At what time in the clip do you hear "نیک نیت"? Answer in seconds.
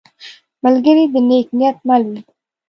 1.29-1.77